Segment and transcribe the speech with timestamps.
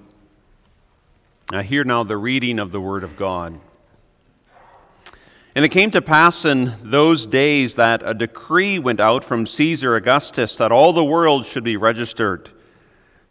[1.53, 3.61] Now, hear now the reading of the Word of God.
[5.55, 9.95] And it came to pass in those days that a decree went out from Caesar
[9.95, 12.51] Augustus that all the world should be registered.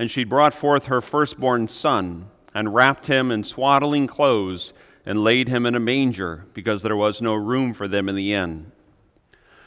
[0.00, 4.72] And she brought forth her firstborn son, and wrapped him in swaddling clothes,
[5.04, 8.32] and laid him in a manger, because there was no room for them in the
[8.32, 8.72] inn.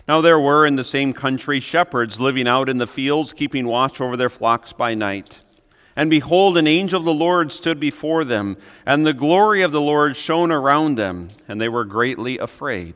[0.08, 4.02] Now there were in the same country shepherds living out in the fields, keeping watch
[4.02, 5.40] over their flocks by night.
[5.96, 9.82] And behold, an angel of the Lord stood before them, and the glory of the
[9.82, 12.96] Lord shone around them, and they were greatly afraid.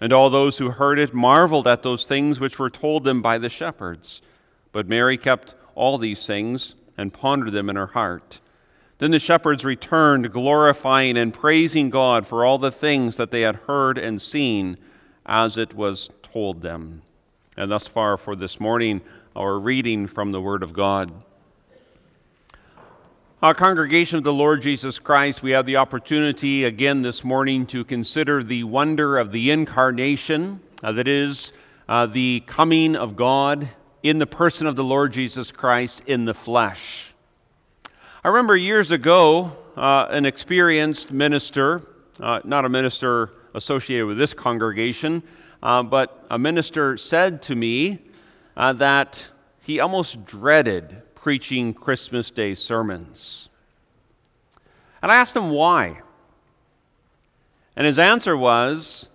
[0.00, 3.38] And all those who heard it marveled at those things which were told them by
[3.38, 4.20] the shepherds.
[4.72, 8.40] But Mary kept all these things and pondered them in her heart.
[8.98, 13.56] Then the shepherds returned, glorifying and praising God for all the things that they had
[13.56, 14.78] heard and seen
[15.26, 17.02] as it was told them.
[17.56, 19.02] And thus far for this morning,
[19.34, 21.12] our reading from the Word of God.
[23.46, 27.84] Our congregation of the Lord Jesus Christ, we have the opportunity again this morning to
[27.84, 31.52] consider the wonder of the incarnation, uh, that is,
[31.88, 33.68] uh, the coming of God
[34.02, 37.14] in the person of the Lord Jesus Christ in the flesh.
[38.24, 41.82] I remember years ago, uh, an experienced minister,
[42.18, 45.22] uh, not a minister associated with this congregation,
[45.62, 48.00] uh, but a minister said to me
[48.56, 49.28] uh, that
[49.62, 53.48] he almost dreaded preaching Christmas Day sermons.
[55.02, 56.02] And I asked him why.
[57.74, 59.08] And his answer was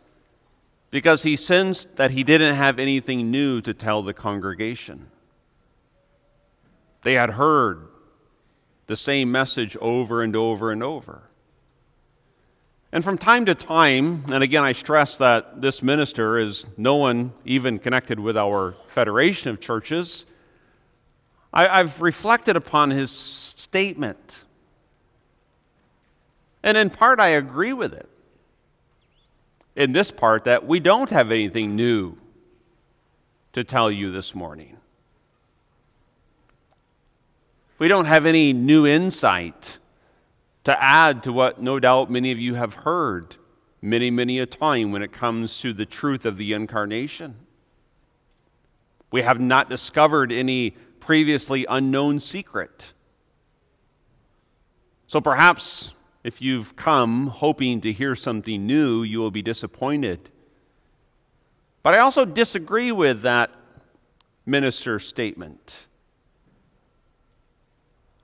[0.89, 5.07] because he sensed that he didn't have anything new to tell the congregation.
[7.03, 7.87] They had heard
[8.87, 11.21] the same message over and over and over.
[12.91, 17.31] And from time to time, and again, I stress that this minister is no one
[17.45, 20.25] even connected with our Federation of Churches.
[21.53, 24.35] I, have reflected upon his statement.
[26.63, 28.07] And in part, I agree with it.
[29.75, 32.17] In this part, that we don't have anything new
[33.53, 34.77] to tell you this morning.
[37.79, 39.79] We don't have any new insight
[40.65, 43.35] to add to what no doubt many of you have heard
[43.81, 47.35] many, many a time when it comes to the truth of the incarnation.
[49.09, 52.93] We have not discovered any previously unknown secret.
[55.07, 55.93] So perhaps
[56.23, 60.29] if you've come hoping to hear something new, you will be disappointed.
[61.83, 63.51] But I also disagree with that
[64.45, 65.87] minister's statement.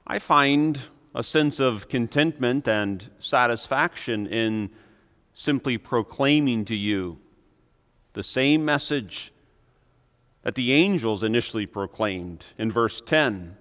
[0.06, 0.80] I find
[1.14, 4.70] a sense of contentment and satisfaction in
[5.34, 7.20] simply proclaiming to you
[8.14, 9.34] the same message
[10.48, 13.58] that the angels initially proclaimed in verse 10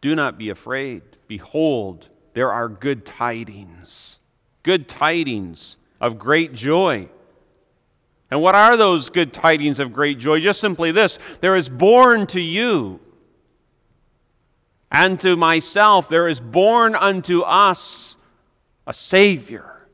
[0.00, 1.02] Do not be afraid.
[1.28, 4.18] Behold, there are good tidings.
[4.62, 7.10] Good tidings of great joy.
[8.30, 10.40] And what are those good tidings of great joy?
[10.40, 12.98] Just simply this there is born to you
[14.90, 18.16] and to myself, there is born unto us
[18.86, 19.86] a Savior,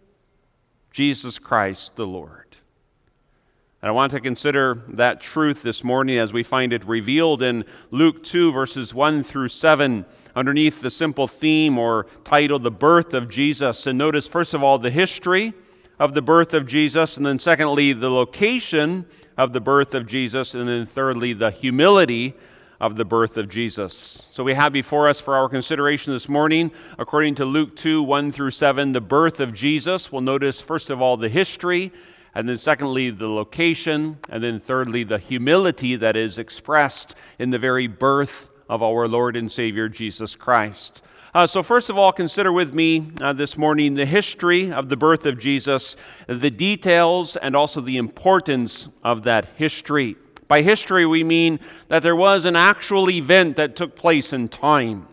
[0.93, 2.50] Jesus Christ the Lord.
[3.83, 7.65] And I want to consider that truth this morning as we find it revealed in
[7.91, 10.05] Luke 2, verses 1 through 7,
[10.37, 13.87] underneath the simple theme or title, The Birth of Jesus.
[13.87, 15.55] And notice, first of all, the history
[15.99, 19.07] of the birth of Jesus, and then secondly, the location
[19.39, 22.35] of the birth of Jesus, and then thirdly, the humility
[22.81, 24.27] of the birth of Jesus.
[24.31, 28.31] So we have before us for our consideration this morning, according to Luke 2 1
[28.33, 30.13] through 7, the birth of Jesus.
[30.13, 31.93] We'll notice, first of all, the history
[32.35, 34.19] and then, secondly, the location.
[34.29, 39.37] And then, thirdly, the humility that is expressed in the very birth of our Lord
[39.37, 41.03] and Savior Jesus Christ.
[41.33, 44.97] Uh, so, first of all, consider with me uh, this morning the history of the
[44.97, 45.97] birth of Jesus,
[46.27, 50.17] the details, and also the importance of that history.
[50.49, 55.07] By history, we mean that there was an actual event that took place in time.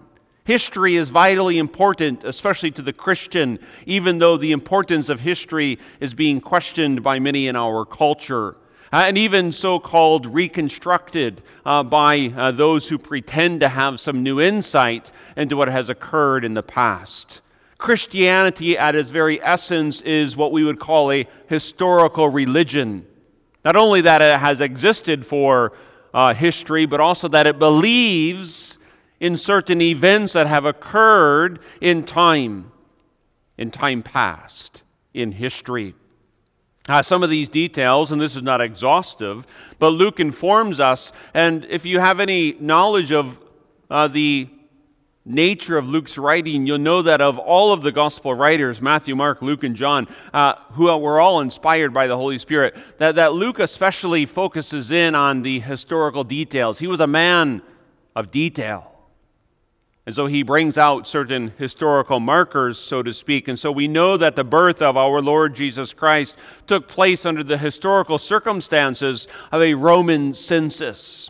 [0.47, 6.13] History is vitally important, especially to the Christian, even though the importance of history is
[6.13, 8.55] being questioned by many in our culture.
[8.93, 14.23] Uh, and even so called reconstructed uh, by uh, those who pretend to have some
[14.23, 17.41] new insight into what has occurred in the past.
[17.77, 23.05] Christianity, at its very essence, is what we would call a historical religion.
[23.65, 25.73] Not only that it has existed for
[26.13, 28.76] uh, history, but also that it believes
[29.19, 32.71] in certain events that have occurred in time,
[33.57, 34.83] in time past,
[35.13, 35.95] in history.
[36.87, 39.45] Uh, some of these details, and this is not exhaustive,
[39.77, 43.39] but Luke informs us, and if you have any knowledge of
[43.89, 44.47] uh, the
[45.25, 49.41] nature of Luke's writing, you'll know that of all of the gospel writers, Matthew, Mark,
[49.41, 53.59] Luke, and John, uh, who were all inspired by the Holy Spirit, that, that Luke
[53.59, 56.79] especially focuses in on the historical details.
[56.79, 57.61] He was a man
[58.15, 58.96] of detail.
[60.07, 63.49] And so he brings out certain historical markers, so to speak.
[63.49, 67.43] And so we know that the birth of our Lord Jesus Christ took place under
[67.43, 71.29] the historical circumstances of a Roman census.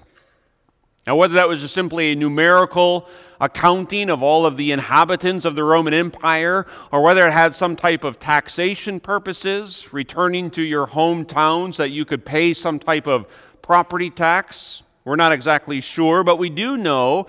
[1.07, 3.09] Now, whether that was just simply a numerical
[3.41, 7.75] accounting of all of the inhabitants of the Roman Empire, or whether it had some
[7.75, 13.25] type of taxation purposes, returning to your hometowns that you could pay some type of
[13.63, 17.25] property tax, we're not exactly sure, but we do know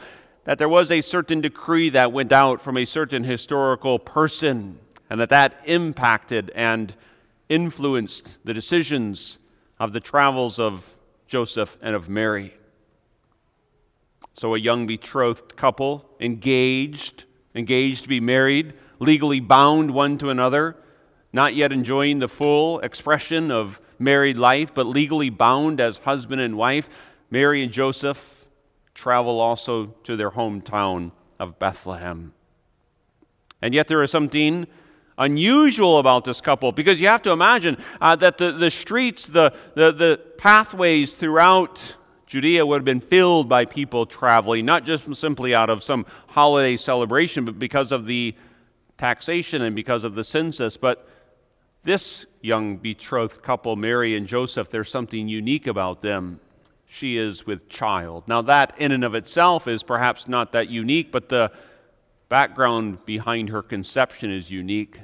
[0.48, 4.78] that there was a certain decree that went out from a certain historical person,
[5.10, 6.94] and that that impacted and
[7.50, 9.36] influenced the decisions
[9.78, 10.96] of the travels of
[11.26, 12.54] Joseph and of Mary.
[14.32, 17.24] So, a young betrothed couple, engaged,
[17.54, 20.76] engaged to be married, legally bound one to another,
[21.30, 26.56] not yet enjoying the full expression of married life, but legally bound as husband and
[26.56, 26.88] wife,
[27.30, 28.37] Mary and Joseph
[28.98, 32.32] travel also to their hometown of Bethlehem.
[33.62, 34.66] And yet, there is something
[35.16, 39.54] unusual about this couple because you have to imagine uh, that the, the streets, the,
[39.74, 41.94] the, the pathways throughout
[42.26, 46.76] Judea would have been filled by people traveling, not just simply out of some holiday
[46.76, 48.34] celebration, but because of the
[48.96, 50.76] taxation and because of the census.
[50.76, 51.08] But
[51.84, 56.40] this young betrothed couple, Mary and Joseph, there's something unique about them
[56.88, 58.26] she is with child.
[58.26, 61.52] Now, that in and of itself is perhaps not that unique, but the
[62.28, 64.98] background behind her conception is unique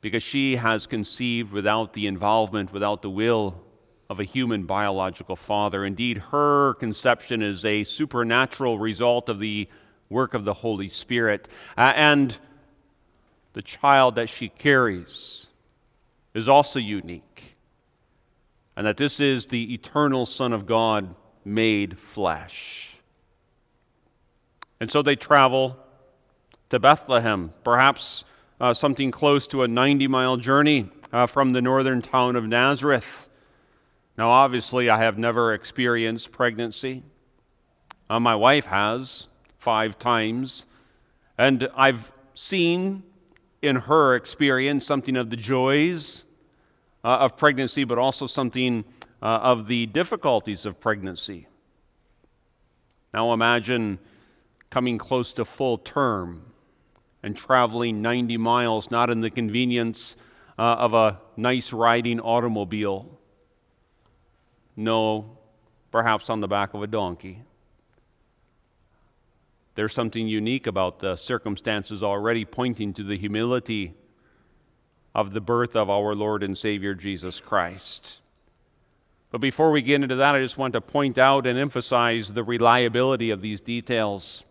[0.00, 3.62] because she has conceived without the involvement, without the will
[4.08, 5.84] of a human biological father.
[5.84, 9.68] Indeed, her conception is a supernatural result of the
[10.08, 11.46] work of the Holy Spirit.
[11.76, 12.36] Uh, and
[13.52, 15.46] the child that she carries
[16.32, 17.49] is also unique
[18.80, 22.96] and that this is the eternal Son of God made flesh.
[24.80, 25.76] And so they travel
[26.70, 28.24] to Bethlehem, perhaps
[28.58, 33.28] uh, something close to a 90 mile journey uh, from the northern town of Nazareth.
[34.16, 37.02] Now, obviously, I have never experienced pregnancy.
[38.08, 40.64] Uh, my wife has five times,
[41.36, 43.02] and I've seen
[43.60, 46.24] in her experience something of the joys
[47.04, 48.84] uh, of pregnancy, but also something
[49.22, 51.46] uh, of the difficulties of pregnancy.
[53.12, 53.98] Now imagine
[54.70, 56.52] coming close to full term
[57.22, 60.16] and traveling 90 miles, not in the convenience
[60.58, 63.18] uh, of a nice riding automobile.
[64.76, 65.38] No,
[65.90, 67.42] perhaps on the back of a donkey.
[69.74, 73.94] There's something unique about the circumstances already pointing to the humility
[75.14, 78.18] of the birth of our Lord and Savior Jesus Christ.
[79.30, 82.42] But before we get into that, I just want to point out and emphasize the
[82.42, 84.42] reliability of these details.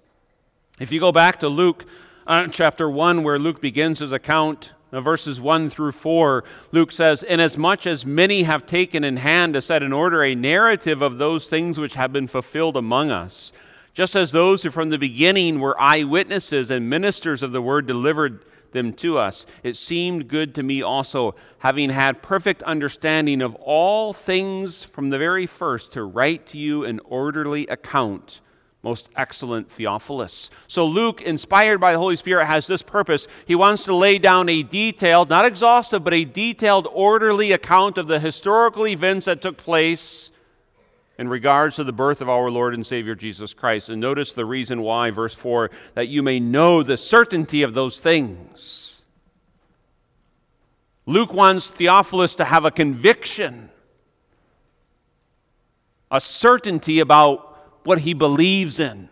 [0.80, 1.86] If you go back to Luke
[2.26, 7.24] uh, chapter 1, where Luke begins his account, uh, verses 1 through 4, Luke says,
[7.24, 11.50] Inasmuch as many have taken in hand to set in order a narrative of those
[11.50, 13.52] things which have been fulfilled among us,
[13.94, 18.46] just as those who from the beginning were eyewitnesses and ministers of the word delivered
[18.72, 19.46] them to us.
[19.64, 25.18] It seemed good to me also, having had perfect understanding of all things from the
[25.18, 28.42] very first, to write to you an orderly account.
[28.82, 30.50] Most excellent Theophilus.
[30.68, 33.28] So, Luke, inspired by the Holy Spirit, has this purpose.
[33.46, 38.08] He wants to lay down a detailed, not exhaustive, but a detailed, orderly account of
[38.08, 40.32] the historical events that took place
[41.20, 43.90] in regards to the birth of our Lord and Savior Jesus Christ.
[43.90, 48.00] And notice the reason why, verse 4, that you may know the certainty of those
[48.00, 49.02] things.
[51.06, 53.70] Luke wants Theophilus to have a conviction,
[56.10, 59.10] a certainty about what he believes in.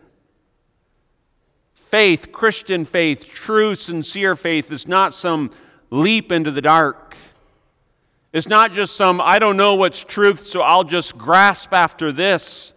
[1.73, 5.51] Faith, Christian faith, true, sincere faith, is not some
[5.89, 7.06] leap into the dark.
[8.33, 12.73] It's not just some, I don't know what's truth, so I'll just grasp after this.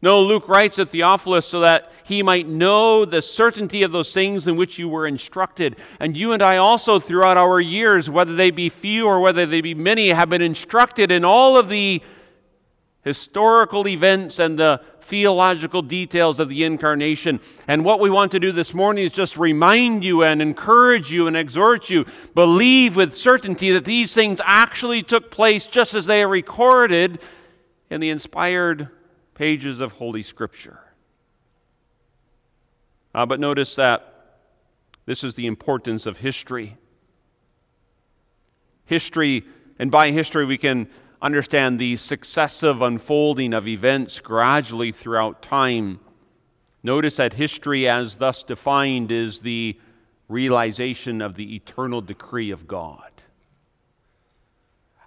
[0.00, 4.46] No, Luke writes to Theophilus so that he might know the certainty of those things
[4.46, 5.76] in which you were instructed.
[5.98, 9.60] And you and I also, throughout our years, whether they be few or whether they
[9.60, 12.00] be many, have been instructed in all of the
[13.08, 17.40] historical events and the theological details of the incarnation.
[17.66, 21.26] And what we want to do this morning is just remind you and encourage you
[21.26, 22.04] and exhort you.
[22.34, 27.20] Believe with certainty that these things actually took place just as they are recorded
[27.88, 28.88] in the inspired
[29.32, 30.78] pages of Holy Scripture.
[33.14, 34.36] Uh, but notice that
[35.06, 36.76] this is the importance of history.
[38.84, 39.44] History,
[39.78, 46.00] and by history, we can understand the successive unfolding of events gradually throughout time.
[46.82, 49.78] Notice that history, as thus defined, is the
[50.28, 53.10] realization of the eternal decree of God.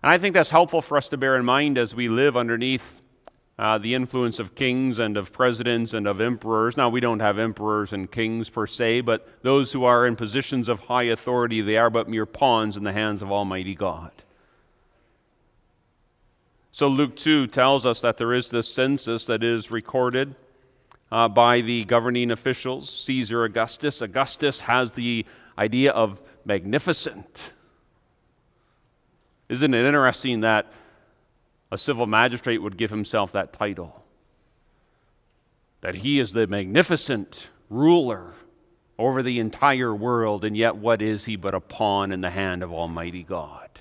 [0.03, 3.01] And I think that's helpful for us to bear in mind as we live underneath
[3.59, 6.75] uh, the influence of kings and of presidents and of emperors.
[6.75, 10.67] Now, we don't have emperors and kings per se, but those who are in positions
[10.67, 14.11] of high authority, they are but mere pawns in the hands of Almighty God.
[16.71, 20.35] So Luke 2 tells us that there is this census that is recorded
[21.11, 24.01] uh, by the governing officials, Caesar Augustus.
[24.01, 25.25] Augustus has the
[25.57, 27.51] idea of magnificent.
[29.49, 30.71] Isn't it interesting that
[31.71, 34.05] a civil magistrate would give himself that title?
[35.81, 38.33] That he is the magnificent ruler
[38.97, 42.63] over the entire world, and yet what is he but a pawn in the hand
[42.63, 43.80] of Almighty God?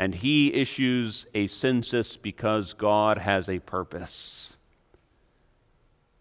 [0.00, 4.56] And he issues a census because God has a purpose.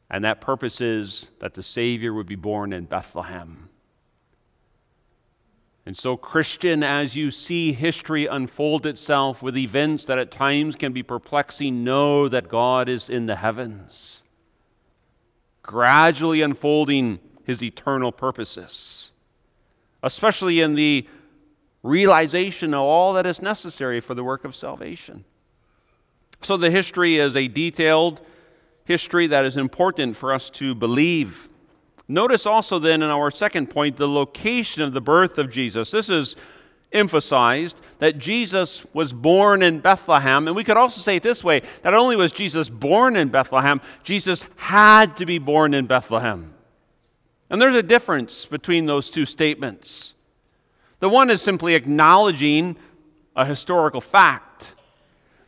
[0.09, 3.69] And that purpose is that the Savior would be born in Bethlehem.
[5.85, 10.91] And so, Christian, as you see history unfold itself with events that at times can
[10.91, 14.25] be perplexing, know that God is in the heavens,
[15.63, 19.13] gradually unfolding his eternal purposes,
[20.03, 21.07] especially in the
[21.83, 25.25] realization of all that is necessary for the work of salvation.
[26.41, 28.21] So, the history is a detailed
[28.85, 31.49] history that is important for us to believe.
[32.07, 35.91] Notice also, then, in our second point, the location of the birth of Jesus.
[35.91, 36.35] This is
[36.91, 40.47] emphasized that Jesus was born in Bethlehem.
[40.47, 43.81] And we could also say it this way not only was Jesus born in Bethlehem,
[44.03, 46.53] Jesus had to be born in Bethlehem.
[47.49, 50.13] And there's a difference between those two statements.
[50.99, 52.75] The one is simply acknowledging
[53.35, 54.73] a historical fact.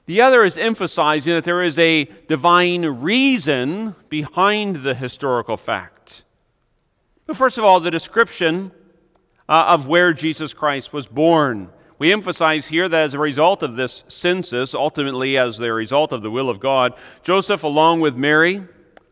[0.05, 6.23] The other is emphasizing that there is a divine reason behind the historical fact.
[7.27, 8.71] But first of all, the description
[9.47, 11.69] uh, of where Jesus Christ was born.
[11.99, 16.21] We emphasize here that as a result of this census, ultimately as the result of
[16.21, 16.93] the will of God,
[17.23, 18.63] Joseph, along with Mary,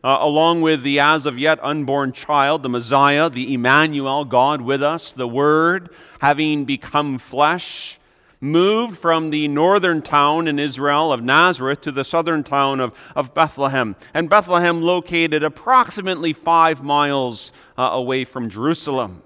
[0.02, 4.82] uh, along with the as of yet unborn child, the Messiah, the Emmanuel, God with
[4.82, 5.90] us, the Word,
[6.20, 7.98] having become flesh,
[8.40, 13.34] moved from the northern town in Israel of Nazareth to the southern town of, of
[13.34, 13.94] Bethlehem.
[14.14, 19.22] And Bethlehem located approximately five miles uh, away from Jerusalem.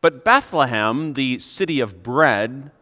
[0.00, 2.72] But Bethlehem, the city of bread,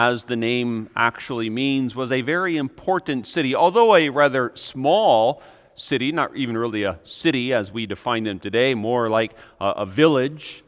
[0.00, 5.42] as the name actually means, was a very important city, although a rather small
[5.74, 9.84] city, not even really a city as we define them today, more like a, a
[9.84, 10.64] village.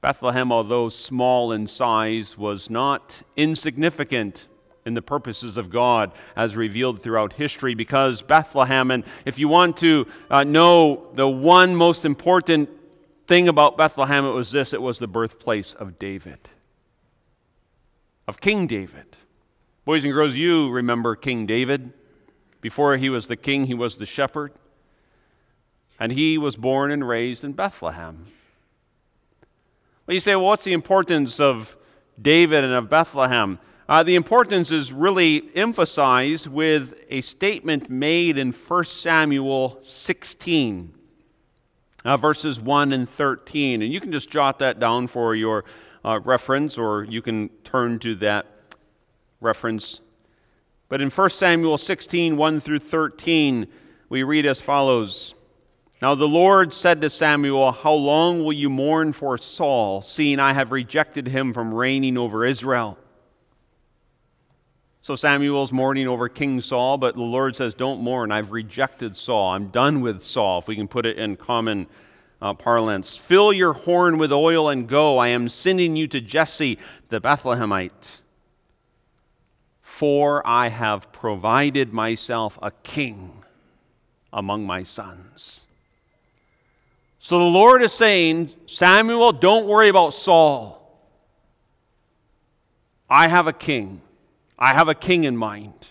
[0.00, 4.46] Bethlehem, although small in size, was not insignificant
[4.86, 9.76] in the purposes of God as revealed throughout history because Bethlehem, and if you want
[9.78, 12.70] to uh, know the one most important
[13.26, 16.48] thing about Bethlehem, it was this it was the birthplace of David,
[18.26, 19.16] of King David.
[19.84, 21.92] Boys and girls, you remember King David.
[22.60, 24.52] Before he was the king, he was the shepherd.
[26.00, 28.26] And he was born and raised in Bethlehem.
[30.06, 31.76] Well, you say, well, what's the importance of
[32.20, 33.58] David and of Bethlehem?
[33.86, 40.94] Uh, the importance is really emphasized with a statement made in 1 Samuel 16,
[42.06, 43.82] uh, verses 1 and 13.
[43.82, 45.64] And you can just jot that down for your
[46.04, 48.46] uh, reference, or you can turn to that
[49.40, 50.00] reference
[50.94, 53.66] but in 1 Samuel 16, 1 through 13,
[54.08, 55.34] we read as follows
[56.02, 60.52] Now the Lord said to Samuel, How long will you mourn for Saul, seeing I
[60.52, 62.98] have rejected him from reigning over Israel?
[65.02, 68.30] So Samuel's mourning over King Saul, but the Lord says, Don't mourn.
[68.30, 69.50] I've rejected Saul.
[69.50, 71.86] I'm done with Saul, if we can put it in common
[72.44, 73.16] uh, parlance.
[73.16, 75.18] Fill your horn with oil and go.
[75.18, 78.20] I am sending you to Jesse the Bethlehemite
[79.94, 83.44] for I have provided myself a king
[84.32, 85.68] among my sons.
[87.20, 90.98] So the Lord is saying, Samuel, don't worry about Saul.
[93.08, 94.02] I have a king.
[94.58, 95.90] I have a king in mind.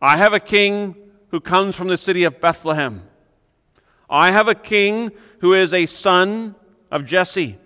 [0.00, 0.94] I have a king
[1.32, 3.02] who comes from the city of Bethlehem.
[4.08, 6.54] I have a king who is a son
[6.90, 7.58] of Jesse.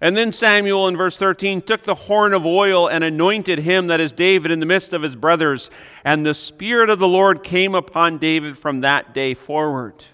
[0.00, 4.00] And then Samuel in verse 13 took the horn of oil and anointed him, that
[4.00, 5.70] is David, in the midst of his brothers.
[6.04, 10.04] And the Spirit of the Lord came upon David from that day forward.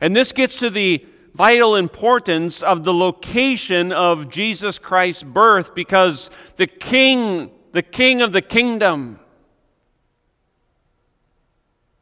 [0.00, 6.30] And this gets to the vital importance of the location of Jesus Christ's birth because
[6.56, 9.20] the king, the king of the kingdom,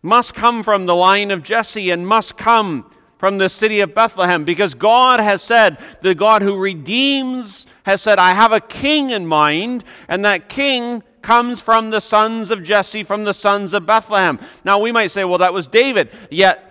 [0.07, 4.45] must come from the line of Jesse and must come from the city of Bethlehem
[4.45, 9.27] because God has said, the God who redeems has said, I have a king in
[9.27, 14.39] mind, and that king comes from the sons of Jesse, from the sons of Bethlehem.
[14.65, 16.11] Now we might say, well, that was David.
[16.31, 16.63] Yet,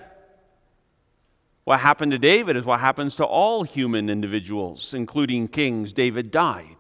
[1.66, 5.92] what happened to David is what happens to all human individuals, including kings.
[5.92, 6.78] David died.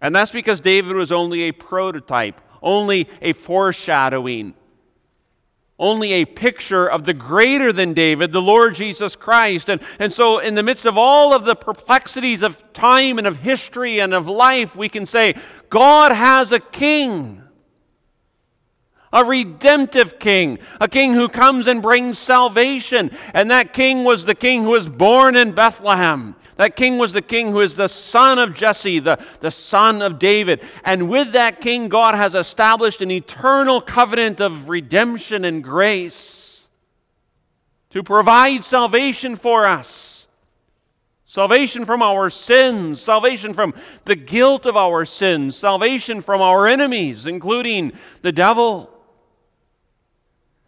[0.00, 4.54] And that's because David was only a prototype, only a foreshadowing
[5.78, 9.68] only a picture of the greater than David, the Lord Jesus Christ.
[9.68, 13.36] And, and so, in the midst of all of the perplexities of time and of
[13.36, 15.34] history and of life, we can say,
[15.68, 17.42] God has a king,
[19.12, 23.10] a redemptive king, a king who comes and brings salvation.
[23.34, 26.36] And that king was the king who was born in Bethlehem.
[26.56, 30.18] That king was the king who is the son of Jesse, the, the son of
[30.18, 30.62] David.
[30.84, 36.68] And with that king, God has established an eternal covenant of redemption and grace
[37.90, 40.28] to provide salvation for us.
[41.26, 43.74] Salvation from our sins, salvation from
[44.06, 47.92] the guilt of our sins, salvation from our enemies, including
[48.22, 48.90] the devil.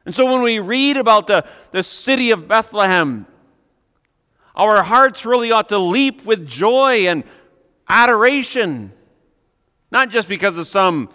[0.05, 3.27] And so when we read about the, the city of Bethlehem,
[4.59, 7.25] our hearts really ought to leap with joy and
[7.89, 8.93] adoration,
[9.91, 11.09] not just because of some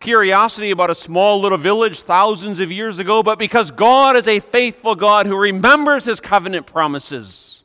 [0.00, 4.40] curiosity about a small little village thousands of years ago, but because God is a
[4.40, 7.62] faithful God who remembers his covenant promises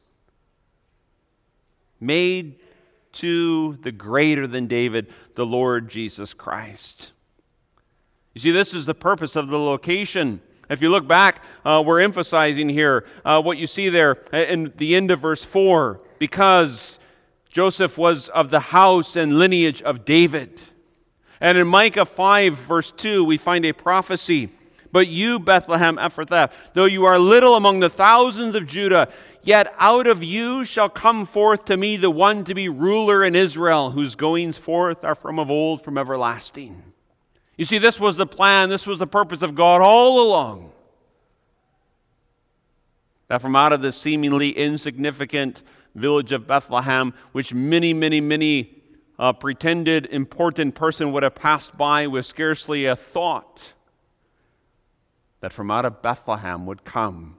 [1.99, 2.59] made
[3.13, 7.11] to the greater than David, the Lord Jesus Christ.
[8.33, 10.41] You see, this is the purpose of the location
[10.71, 14.95] if you look back, uh, we're emphasizing here uh, what you see there in the
[14.95, 16.97] end of verse 4 because
[17.49, 20.61] Joseph was of the house and lineage of David.
[21.41, 24.49] And in Micah 5, verse 2, we find a prophecy.
[24.93, 29.09] But you, Bethlehem Ephrathah, though you are little among the thousands of Judah,
[29.41, 33.35] yet out of you shall come forth to me the one to be ruler in
[33.35, 36.90] Israel, whose goings forth are from of old, from everlasting.
[37.61, 40.71] You see, this was the plan, this was the purpose of God all along.
[43.27, 45.61] That from out of this seemingly insignificant
[45.93, 48.81] village of Bethlehem, which many, many, many
[49.19, 53.73] uh, pretended important person would have passed by with scarcely a thought,
[55.41, 57.37] that from out of Bethlehem would come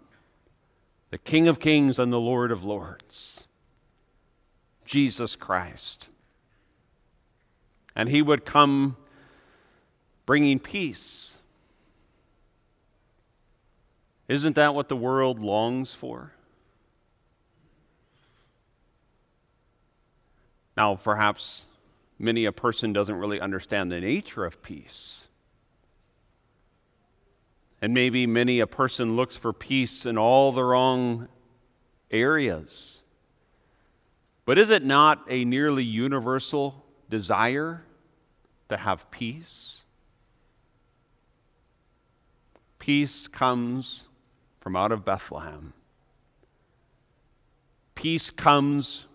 [1.10, 3.48] the King of Kings and the Lord of Lords.
[4.84, 6.10] Jesus Christ.
[7.96, 8.96] And he would come
[10.26, 11.36] bringing peace.
[14.28, 16.32] Isn't that what the world longs for?
[20.76, 21.66] Now, perhaps
[22.18, 25.28] many a person doesn't really understand the nature of peace.
[27.82, 31.28] And maybe many a person looks for peace in all the wrong
[32.10, 33.02] areas.
[34.44, 37.82] But is it not a nearly universal desire
[38.68, 39.81] to have peace?
[42.82, 44.08] Peace comes
[44.58, 45.72] from out of Bethlehem.
[47.94, 49.06] Peace comes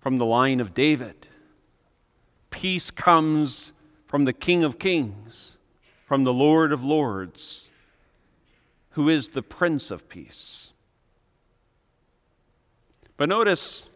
[0.00, 1.28] from the line of David.
[2.50, 3.70] Peace comes
[4.08, 5.56] from the King of Kings
[6.04, 7.68] from the Lord of Lords,
[8.90, 10.72] who is the Prince of Peace.
[13.16, 13.88] But notice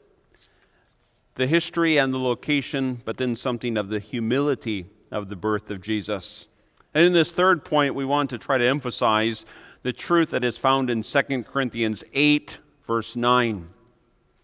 [1.34, 5.80] the history and the location, but then something of the humility of the birth of
[5.80, 6.46] Jesus.
[6.94, 9.44] And in this third point, we want to try to emphasize
[9.82, 13.68] the truth that is found in 2 Corinthians 8, verse 9.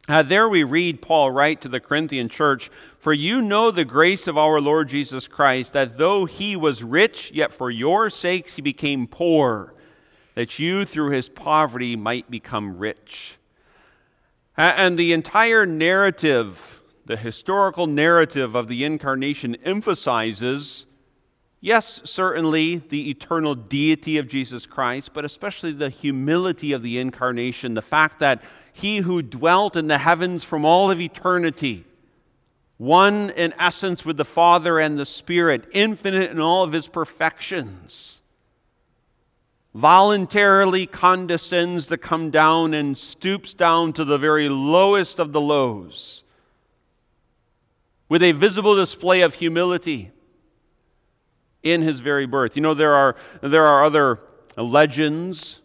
[0.09, 4.27] Uh, there we read Paul write to the Corinthian church, For you know the grace
[4.27, 8.63] of our Lord Jesus Christ, that though he was rich, yet for your sakes he
[8.63, 9.75] became poor,
[10.35, 13.37] that you through his poverty might become rich.
[14.57, 20.87] And the entire narrative, the historical narrative of the incarnation, emphasizes
[21.61, 27.75] Yes, certainly the eternal deity of Jesus Christ, but especially the humility of the incarnation,
[27.75, 28.42] the fact that
[28.73, 31.85] he who dwelt in the heavens from all of eternity,
[32.77, 38.23] one in essence with the Father and the Spirit, infinite in all of his perfections,
[39.75, 46.23] voluntarily condescends to come down and stoops down to the very lowest of the lows
[48.09, 50.12] with a visible display of humility
[51.62, 52.57] in his very birth.
[52.57, 54.21] You know, there are, there are other
[54.57, 55.61] legends,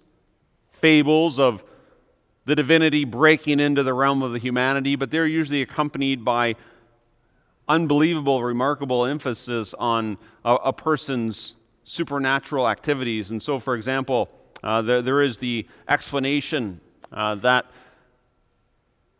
[0.69, 1.63] fables of
[2.45, 6.55] the divinity breaking into the realm of the humanity, but they're usually accompanied by
[7.67, 13.31] unbelievable, remarkable emphasis on a, a person's supernatural activities.
[13.31, 14.29] And so, for example,
[14.63, 17.65] uh, there, there is the explanation uh, that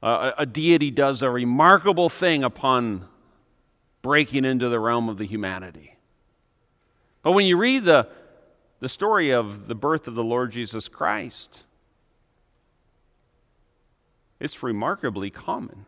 [0.02, 3.06] uh, a deity does a remarkable thing upon
[4.02, 5.93] breaking into the realm of the humanity.
[7.24, 8.08] But when you read the,
[8.82, 11.64] the story of the birth of the Lord Jesus Christ,
[14.40, 15.86] it's remarkably common.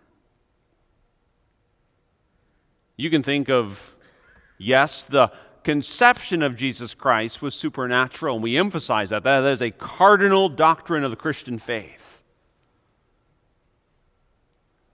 [2.96, 3.94] You can think of,
[4.58, 5.30] yes, the
[5.66, 9.24] conception of Jesus Christ was supernatural, and we emphasize that.
[9.24, 12.24] That is a cardinal doctrine of the Christian faith.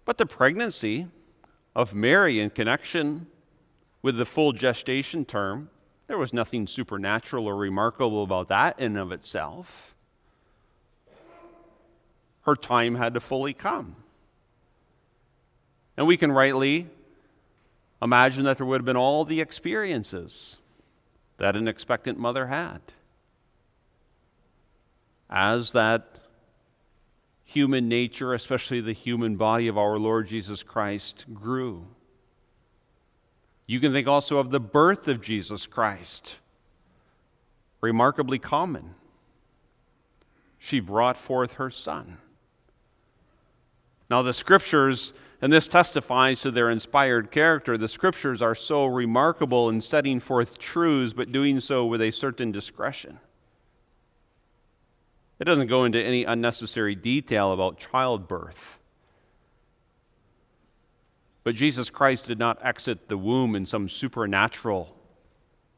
[0.05, 1.07] But the pregnancy
[1.75, 3.27] of Mary in connection
[4.01, 5.69] with the full gestation term
[6.11, 9.95] there was nothing supernatural or remarkable about that in of itself.
[12.41, 13.95] Her time had to fully come.
[15.95, 16.89] And we can rightly
[18.01, 20.57] imagine that there would have been all the experiences
[21.37, 22.81] that an expectant mother had.
[25.29, 26.19] As that
[27.45, 31.87] human nature, especially the human body of our Lord Jesus Christ, grew.
[33.67, 36.37] You can think also of the birth of Jesus Christ.
[37.79, 38.95] Remarkably common.
[40.59, 42.17] She brought forth her son.
[44.09, 49.69] Now, the scriptures, and this testifies to their inspired character, the scriptures are so remarkable
[49.69, 53.19] in setting forth truths, but doing so with a certain discretion.
[55.39, 58.77] It doesn't go into any unnecessary detail about childbirth.
[61.43, 64.95] But Jesus Christ did not exit the womb in some supernatural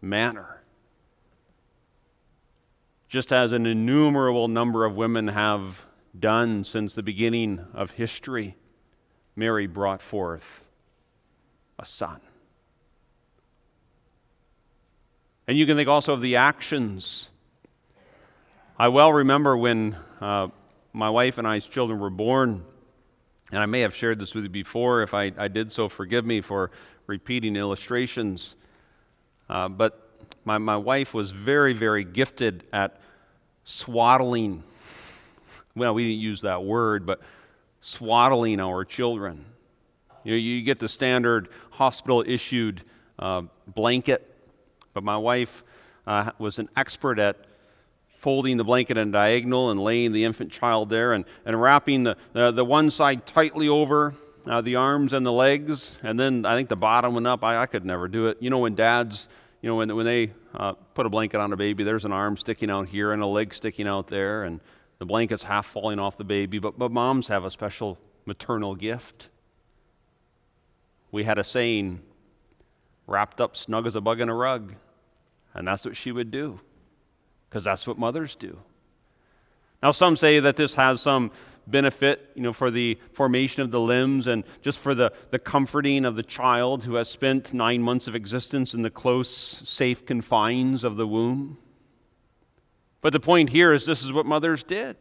[0.02, 0.62] manner.
[3.08, 5.86] Just as an innumerable number of women have
[6.19, 8.56] done since the beginning of history,
[9.36, 10.65] Mary brought forth
[11.80, 12.19] a son.
[15.47, 17.30] And you can think also of the actions.
[18.78, 20.47] I well remember when uh,
[20.93, 22.63] my wife and I's children were born.
[23.54, 25.04] And I may have shared this with you before.
[25.04, 26.72] If I, I did so, forgive me for
[27.06, 28.56] repeating illustrations.
[29.48, 30.10] Uh, but
[30.44, 33.00] my, my wife was very, very gifted at
[33.63, 34.63] swaddling.
[35.76, 37.22] Well, we didn't use that word, but
[37.80, 39.46] swaddling our children.
[40.24, 42.82] You know, you get the standard hospital issued
[43.20, 44.36] uh, blanket,
[44.96, 45.62] but my wife
[46.08, 47.46] uh, was an expert at
[48.24, 52.16] folding the blanket in diagonal and laying the infant child there and, and wrapping the,
[52.32, 54.16] the, the one side tightly over
[54.48, 57.44] uh, the arms and the legs, and then I think the bottom went up.
[57.44, 58.38] I, I could never do it.
[58.40, 59.28] You know, when dads,
[59.62, 62.38] you know, when, when they uh, put a blanket on a baby, there's an arm
[62.38, 64.62] sticking out here and a leg sticking out there, and
[65.00, 66.60] the blanket's half falling off the baby.
[66.60, 69.28] But, but moms have a special maternal gift.
[71.12, 72.02] We had a saying
[73.06, 74.76] wrapped up snug as a bug in a rug.
[75.54, 76.60] And that's what she would do,
[77.54, 78.58] because that's what mothers do.
[79.84, 81.30] Now, some say that this has some
[81.68, 86.04] benefit, you know, for the formation of the limbs and just for the, the comforting
[86.04, 90.84] of the child who has spent nine months of existence in the close, safe confines
[90.84, 91.60] of the womb.
[93.02, 94.98] But the point here is this is what mothers did.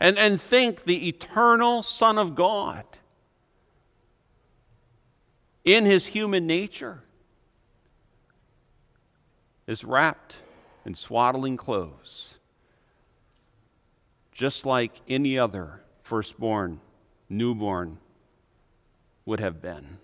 [0.00, 2.86] And, and think the eternal Son of God
[5.62, 7.02] in his human nature
[9.66, 10.38] is wrapped
[10.84, 12.36] in swaddling clothes,
[14.32, 16.80] just like any other firstborn,
[17.28, 17.98] newborn
[19.24, 19.98] would have been.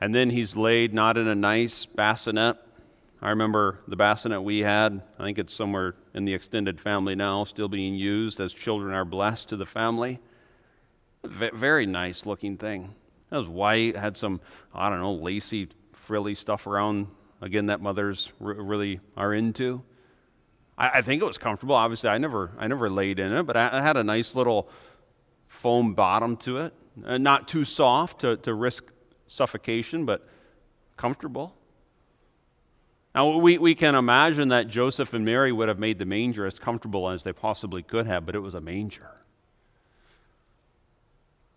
[0.00, 2.58] And then he's laid not in a nice bassinet.
[3.22, 5.02] I remember the bassinet we had.
[5.18, 9.06] I think it's somewhere in the extended family now, still being used as children are
[9.06, 10.20] blessed to the family.
[11.24, 12.94] very nice looking thing.
[13.32, 14.40] It was white, had some,
[14.74, 17.08] I don't know, lacy, frilly stuff around
[17.40, 19.82] again that mothers r- really are into.
[20.76, 21.74] I, I, think it was comfortable.
[21.74, 24.68] Obviously, I never I never laid in it, but I, I had a nice little
[25.48, 28.84] foam bottom to it, uh, not too soft to, to risk
[29.26, 30.26] suffocation, but
[30.96, 31.54] comfortable.
[33.14, 36.58] Now, we, we can imagine that Joseph and Mary would have made the manger as
[36.58, 39.10] comfortable as they possibly could have, but it was a manger.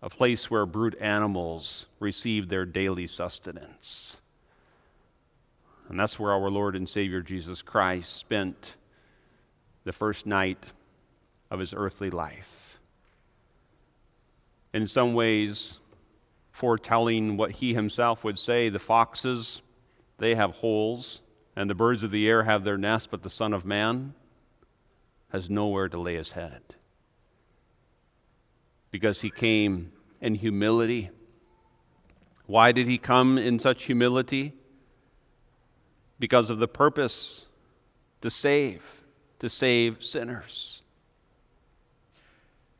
[0.00, 4.22] A place where brute animals received their daily sustenance.
[5.90, 8.76] And that's where our Lord and Savior Jesus Christ spent
[9.82, 10.66] the first night
[11.50, 12.78] of his earthly life.
[14.72, 15.80] In some ways,
[16.52, 19.62] foretelling what he himself would say the foxes,
[20.18, 21.22] they have holes,
[21.56, 24.14] and the birds of the air have their nests, but the Son of Man
[25.30, 26.62] has nowhere to lay his head.
[28.92, 31.10] Because he came in humility.
[32.46, 34.54] Why did he come in such humility?
[36.20, 37.46] Because of the purpose
[38.20, 39.02] to save,
[39.40, 40.82] to save sinners.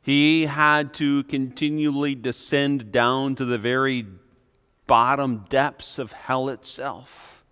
[0.03, 4.07] He had to continually descend down to the very
[4.87, 7.45] bottom depths of hell itself.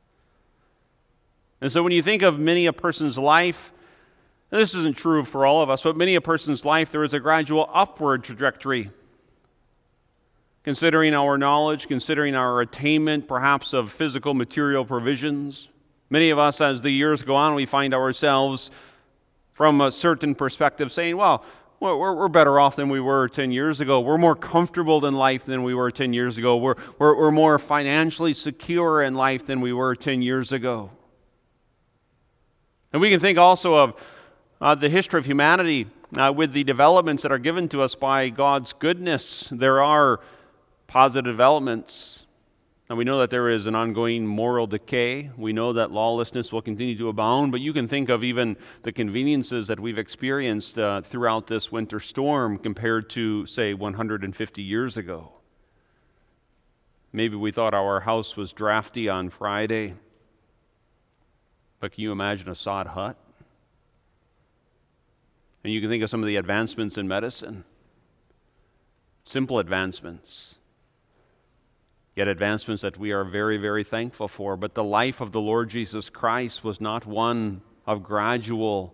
[1.60, 3.72] And so when you think of many a person's life,
[4.50, 7.20] this isn't true for all of us, but many a person's life, there is a
[7.20, 8.90] gradual upward trajectory.
[10.64, 15.68] Considering our knowledge, considering our attainment, perhaps of physical material provisions,
[16.10, 18.70] Many of us, as the years go on, we find ourselves
[19.52, 21.44] from a certain perspective saying, well,
[21.80, 24.00] we're, we're better off than we were 10 years ago.
[24.00, 26.56] We're more comfortable in life than we were 10 years ago.
[26.56, 30.90] We're, we're, we're more financially secure in life than we were 10 years ago.
[32.92, 34.14] And we can think also of
[34.60, 38.28] uh, the history of humanity uh, with the developments that are given to us by
[38.28, 39.48] God's goodness.
[39.52, 40.20] There are
[40.86, 42.26] positive developments.
[42.88, 45.30] And we know that there is an ongoing moral decay.
[45.36, 48.92] We know that lawlessness will continue to abound, but you can think of even the
[48.92, 55.32] conveniences that we've experienced uh, throughout this winter storm compared to, say, 150 years ago.
[57.12, 59.94] Maybe we thought our house was drafty on Friday,
[61.80, 63.18] but can you imagine a sod hut?
[65.62, 67.64] And you can think of some of the advancements in medicine,
[69.26, 70.56] simple advancements
[72.18, 74.56] yet advancements that we are very, very thankful for.
[74.56, 78.92] But the life of the Lord Jesus Christ was not one of gradual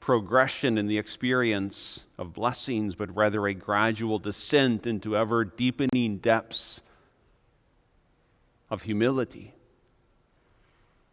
[0.00, 6.80] progression in the experience of blessings, but rather a gradual descent into ever deepening depths
[8.68, 9.54] of humility.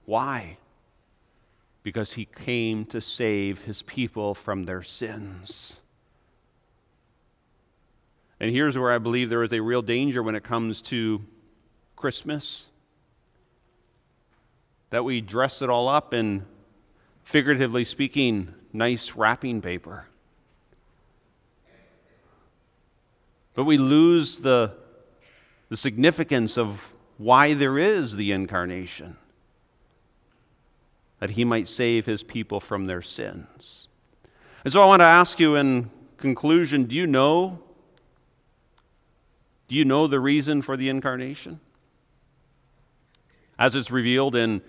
[0.05, 0.57] Why?
[1.83, 5.81] Because he came to save his people from their sins.
[8.39, 11.21] And here's where I believe there is a real danger when it comes to
[11.95, 12.67] Christmas
[14.89, 16.45] that we dress it all up in,
[17.23, 20.07] figuratively speaking, nice wrapping paper.
[23.55, 24.75] But we lose the,
[25.69, 29.15] the significance of why there is the incarnation
[31.19, 33.87] that he might save his people from their sins.
[34.65, 37.59] And so I want to ask you in conclusion do you know
[39.67, 41.59] do you know the reason for the incarnation?
[43.57, 44.61] As it's revealed in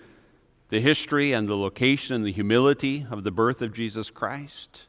[0.68, 4.86] the history and the location and the humility of the birth of Jesus Christ?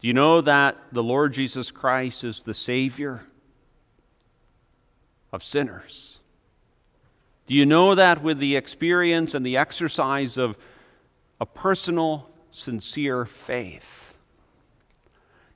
[0.00, 3.22] Do you know that the Lord Jesus Christ is the Savior
[5.32, 6.20] of sinners?
[7.46, 10.56] Do you know that with the experience and the exercise of
[11.40, 14.01] a personal, sincere faith?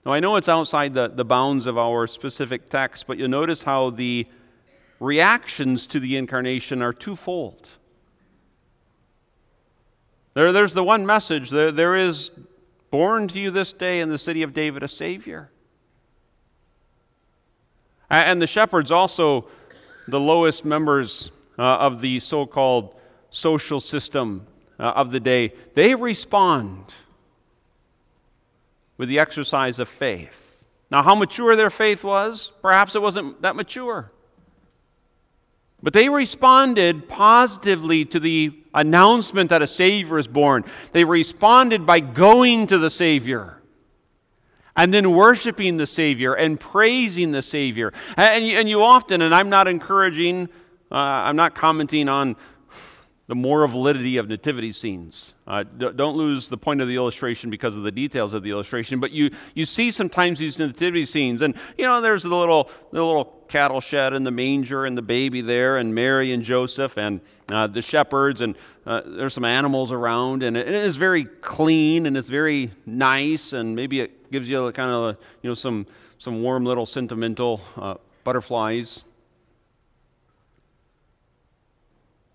[0.07, 3.65] Now, I know it's outside the, the bounds of our specific text, but you'll notice
[3.65, 4.29] how the
[5.01, 7.71] reactions to the incarnation are twofold.
[10.35, 12.31] There, there's the one message there, there is
[12.93, 15.51] born to you this day in the city of David a Savior.
[18.09, 19.49] And the shepherds, also
[20.07, 22.95] the lowest members uh, of the so called
[23.31, 24.47] social system
[24.79, 26.93] uh, of the day, they respond
[28.97, 30.65] with the exercise of faith.
[30.91, 34.13] Now, how mature their faith was, perhaps it wasn't that mature.
[35.83, 40.65] But they responded positively to the announcement that a Savior is born.
[40.93, 43.57] They responded by going to the Savior
[44.77, 47.93] and then worshiping the Savior and praising the Savior.
[48.17, 50.49] And and you often, and I'm not encouraging,
[50.91, 52.37] uh, I'm not commenting on
[53.29, 55.35] the moral validity of nativity scenes.
[55.49, 59.01] Uh, don't lose the point of the illustration because of the details of the illustration,
[59.01, 63.03] but you, you see sometimes these nativity scenes, and you know, there's the little, the
[63.03, 67.21] little cattle shed and the manger and the baby there, and Mary and Joseph and
[67.51, 72.07] uh, the shepherds, and uh, there's some animals around, and it, it is very clean
[72.07, 75.55] and it's very nice, and maybe it gives you a kind of, a, you know,
[75.55, 75.85] some,
[76.19, 79.05] some warm little sentimental uh, butterflies.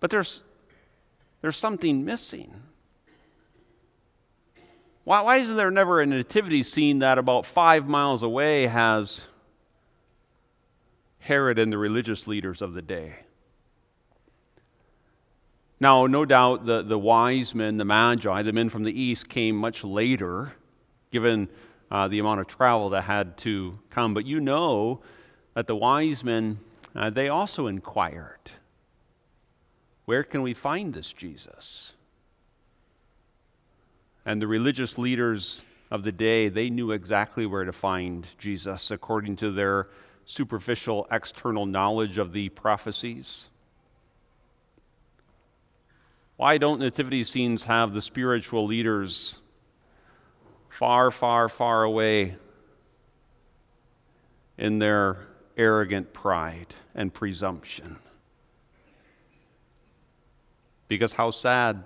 [0.00, 0.42] But there's
[1.42, 2.62] there's something missing.
[5.04, 9.22] Why, why is there never a nativity scene that about five miles away has
[11.18, 13.16] Herod and the religious leaders of the day?
[15.80, 19.56] Now, no doubt the, the wise men, the magi, the men from the east came
[19.56, 20.52] much later,
[21.10, 21.48] given
[21.90, 24.14] uh, the amount of travel that had to come.
[24.14, 25.00] But you know
[25.54, 26.58] that the wise men,
[26.94, 28.52] uh, they also inquired.
[30.12, 31.94] Where can we find this Jesus?
[34.26, 39.36] And the religious leaders of the day, they knew exactly where to find Jesus according
[39.36, 39.88] to their
[40.26, 43.48] superficial external knowledge of the prophecies.
[46.36, 49.38] Why don't nativity scenes have the spiritual leaders
[50.68, 52.36] far, far, far away
[54.58, 57.96] in their arrogant pride and presumption?
[60.92, 61.84] Because how sad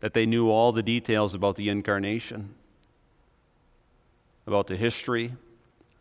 [0.00, 2.54] that they knew all the details about the incarnation,
[4.46, 5.32] about the history,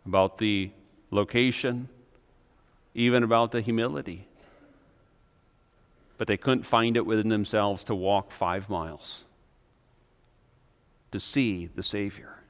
[0.05, 0.71] about the
[1.09, 1.88] location,
[2.93, 4.27] even about the humility.
[6.17, 9.23] But they couldn't find it within themselves to walk five miles
[11.13, 12.43] to see the Savior.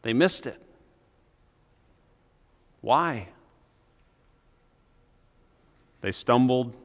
[0.00, 0.58] They missed it.
[2.80, 3.28] Why?
[6.00, 6.76] They stumbled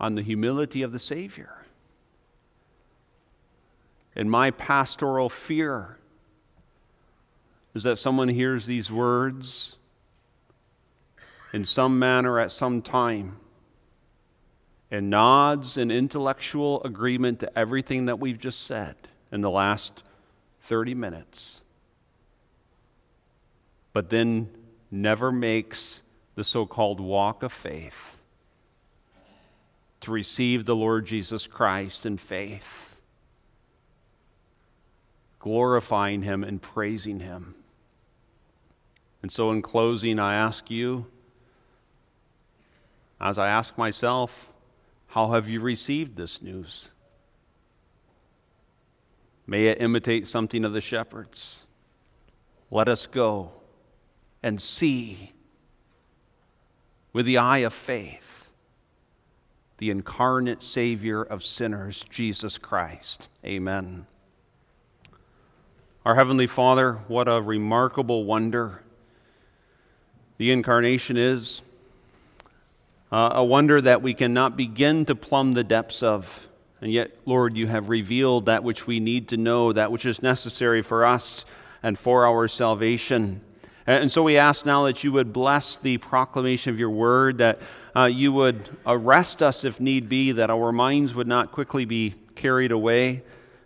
[0.00, 1.64] on the humility of the Savior.
[4.14, 5.98] And my pastoral fear
[7.74, 9.76] is that someone hears these words
[11.52, 13.36] in some manner at some time
[14.90, 18.96] and nods in intellectual agreement to everything that we've just said
[19.30, 20.02] in the last
[20.62, 21.62] 30 minutes,
[23.92, 24.48] but then
[24.90, 26.02] never makes
[26.38, 28.16] the so called walk of faith
[30.00, 32.94] to receive the Lord Jesus Christ in faith,
[35.40, 37.56] glorifying Him and praising Him.
[39.20, 41.06] And so, in closing, I ask you,
[43.20, 44.48] as I ask myself,
[45.08, 46.92] how have you received this news?
[49.44, 51.66] May it imitate something of the shepherds.
[52.70, 53.50] Let us go
[54.40, 55.32] and see
[57.12, 58.38] with the eye of faith
[59.78, 63.28] the incarnate Savior of sinners, Jesus Christ.
[63.44, 64.06] Amen.
[66.04, 68.82] Our Heavenly Father, what a remarkable wonder
[70.36, 71.62] the incarnation is.
[73.10, 76.46] Uh, a wonder that we cannot begin to plumb the depths of.
[76.80, 80.22] And yet, Lord, you have revealed that which we need to know, that which is
[80.22, 81.44] necessary for us
[81.82, 83.40] and for our salvation.
[83.88, 87.58] And so we ask now that you would bless the proclamation of your word, that
[87.96, 92.14] uh, you would arrest us if need be, that our minds would not quickly be
[92.34, 93.22] carried away,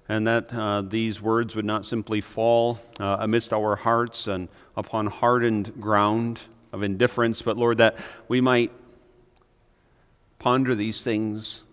[0.08, 4.46] and that uh, these words would not simply fall uh, amidst our hearts and
[4.76, 6.40] upon hardened ground
[6.72, 7.96] of indifference, but Lord, that
[8.28, 8.70] we might
[10.38, 11.64] ponder these things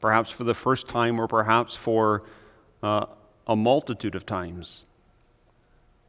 [0.00, 2.24] perhaps for the first time or perhaps for
[2.82, 3.06] uh,
[3.46, 4.86] a multitude of times.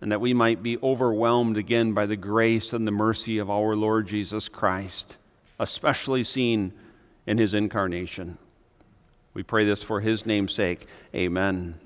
[0.03, 3.73] And that we might be overwhelmed again by the grace and the mercy of our
[3.73, 5.15] Lord Jesus Christ,
[5.59, 6.73] especially seen
[7.25, 8.37] in his incarnation.
[9.33, 10.87] We pray this for his name's sake.
[11.15, 11.79] Amen.